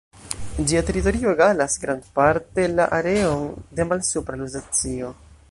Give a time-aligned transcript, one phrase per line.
[0.69, 3.45] Ĝia teritorio egalas grandparte la areon
[3.81, 5.15] de Malsupra Luzacio.